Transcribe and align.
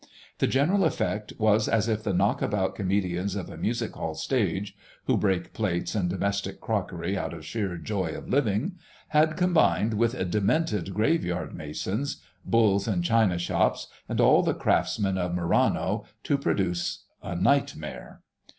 The 0.39 0.47
general 0.47 0.83
effect 0.83 1.31
was 1.37 1.67
as 1.67 1.87
if 1.87 2.01
the 2.01 2.11
knock 2.11 2.41
about 2.41 2.73
comedians 2.73 3.35
of 3.35 3.51
a 3.51 3.55
music 3.55 3.93
hall 3.93 4.15
stage 4.15 4.75
(who 5.05 5.15
break 5.15 5.53
plates 5.53 5.93
and 5.93 6.09
domestic 6.09 6.59
crockery 6.59 7.15
out 7.15 7.35
of 7.35 7.45
sheer 7.45 7.77
joy 7.77 8.15
of 8.17 8.27
living) 8.27 8.77
had 9.09 9.37
combined 9.37 9.93
with 9.93 10.17
demented 10.31 10.95
graveyard 10.95 11.53
masons, 11.53 12.17
bulls 12.43 12.87
in 12.87 13.03
china 13.03 13.37
shops, 13.37 13.89
and 14.09 14.19
all 14.19 14.41
the 14.41 14.55
craftsmen 14.55 15.19
of 15.19 15.35
Murano, 15.35 16.05
to 16.23 16.35
produce 16.35 17.03
a 17.21 17.35
nightmare. 17.35 18.21